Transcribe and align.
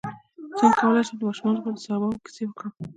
څنګه 0.57 0.75
کولی 0.79 1.01
شم 1.07 1.15
د 1.17 1.21
ماشومانو 1.27 1.57
لپاره 1.57 1.75
د 1.75 1.79
صحابه 1.85 2.07
وو 2.07 2.23
کیسې 2.25 2.43
وکړم 2.45 2.71